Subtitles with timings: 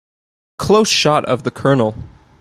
[0.57, 1.93] Close shot of the COLONEL.